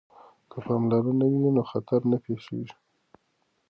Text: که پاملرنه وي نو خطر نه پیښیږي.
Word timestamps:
که 0.49 0.57
پاملرنه 0.65 1.25
وي 1.31 1.49
نو 1.55 1.63
خطر 1.71 1.99
نه 2.11 2.17
پیښیږي. 2.25 2.75